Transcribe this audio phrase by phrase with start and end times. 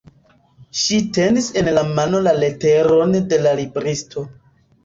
[0.83, 4.27] Ŝi tenis en la mano la leteron de la libristo.